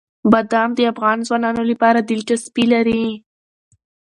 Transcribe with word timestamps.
بادام 0.31 0.69
د 0.75 0.79
افغان 0.91 1.17
ځوانانو 1.27 1.61
لپاره 1.71 1.99
دلچسپي 2.09 2.65
لري. 2.73 3.03